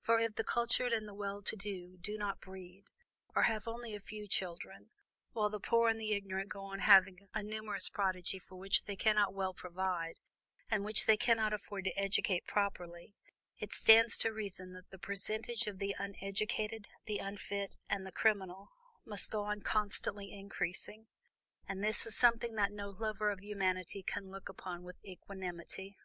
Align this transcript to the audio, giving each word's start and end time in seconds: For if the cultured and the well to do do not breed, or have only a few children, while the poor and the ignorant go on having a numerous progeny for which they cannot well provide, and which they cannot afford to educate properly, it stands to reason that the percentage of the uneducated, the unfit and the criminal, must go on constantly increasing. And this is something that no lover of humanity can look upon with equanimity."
For 0.00 0.18
if 0.18 0.34
the 0.36 0.44
cultured 0.44 0.94
and 0.94 1.06
the 1.06 1.12
well 1.12 1.42
to 1.42 1.54
do 1.54 1.98
do 1.98 2.16
not 2.16 2.40
breed, 2.40 2.84
or 3.34 3.42
have 3.42 3.68
only 3.68 3.94
a 3.94 4.00
few 4.00 4.26
children, 4.26 4.88
while 5.32 5.50
the 5.50 5.60
poor 5.60 5.90
and 5.90 6.00
the 6.00 6.12
ignorant 6.14 6.48
go 6.48 6.62
on 6.62 6.78
having 6.78 7.28
a 7.34 7.42
numerous 7.42 7.90
progeny 7.90 8.38
for 8.38 8.56
which 8.56 8.86
they 8.86 8.96
cannot 8.96 9.34
well 9.34 9.52
provide, 9.52 10.20
and 10.70 10.86
which 10.86 11.04
they 11.04 11.18
cannot 11.18 11.52
afford 11.52 11.84
to 11.84 11.98
educate 11.98 12.46
properly, 12.46 13.14
it 13.58 13.74
stands 13.74 14.16
to 14.16 14.32
reason 14.32 14.72
that 14.72 14.88
the 14.88 14.98
percentage 14.98 15.66
of 15.66 15.78
the 15.78 15.94
uneducated, 15.98 16.88
the 17.04 17.18
unfit 17.18 17.76
and 17.90 18.06
the 18.06 18.10
criminal, 18.10 18.70
must 19.04 19.30
go 19.30 19.42
on 19.44 19.60
constantly 19.60 20.32
increasing. 20.32 21.08
And 21.68 21.84
this 21.84 22.06
is 22.06 22.16
something 22.16 22.54
that 22.54 22.72
no 22.72 22.88
lover 22.88 23.28
of 23.30 23.42
humanity 23.42 24.02
can 24.02 24.30
look 24.30 24.48
upon 24.48 24.82
with 24.82 24.96
equanimity." 25.04 25.98